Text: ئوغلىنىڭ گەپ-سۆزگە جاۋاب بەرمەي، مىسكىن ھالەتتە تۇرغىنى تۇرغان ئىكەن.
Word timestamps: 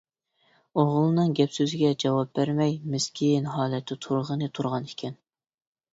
ئوغلىنىڭ 0.83 1.35
گەپ-سۆزگە 1.39 1.91
جاۋاب 2.03 2.31
بەرمەي، 2.39 2.73
مىسكىن 2.95 3.53
ھالەتتە 3.59 3.99
تۇرغىنى 4.07 4.53
تۇرغان 4.57 4.91
ئىكەن. 4.93 5.21